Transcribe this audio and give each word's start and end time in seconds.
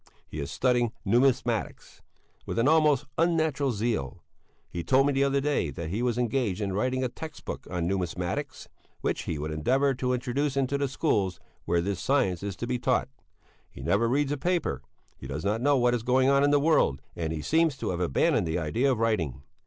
He 0.27 0.39
is 0.39 0.49
studying 0.49 0.93
numismatics 1.05 2.01
with 2.47 2.57
an 2.57 2.67
almost 2.67 3.05
unnatural 3.19 3.71
zeal; 3.71 4.23
he 4.67 4.83
told 4.83 5.05
me 5.05 5.13
the 5.13 5.23
other 5.23 5.39
day 5.39 5.69
that 5.69 5.89
he 5.91 6.01
was 6.01 6.17
engaged 6.17 6.59
in 6.59 6.73
writing 6.73 7.03
a 7.03 7.07
text 7.07 7.45
book 7.45 7.67
on 7.69 7.85
numismatics, 7.87 8.67
which 9.01 9.25
he 9.25 9.37
would 9.37 9.51
endeavour 9.51 9.93
to 9.93 10.13
introduce 10.13 10.57
into 10.57 10.75
the 10.79 10.87
schools 10.87 11.39
where 11.65 11.81
this 11.81 11.99
science 11.99 12.41
is 12.41 12.55
to 12.55 12.65
be 12.65 12.79
taught. 12.79 13.09
He 13.69 13.83
never 13.83 14.07
reads 14.09 14.31
a 14.31 14.37
paper; 14.37 14.81
he 15.17 15.27
does 15.27 15.45
not 15.45 15.61
know 15.61 15.77
what 15.77 15.93
is 15.93 16.01
going 16.01 16.29
on 16.29 16.43
in 16.43 16.49
the 16.49 16.59
world, 16.59 16.99
and 17.15 17.31
he 17.31 17.43
seems 17.43 17.77
to 17.77 17.91
have 17.91 17.99
abandoned 17.99 18.47
the 18.47 18.57
idea 18.57 18.91
of 18.91 18.97
writing. 18.97 19.43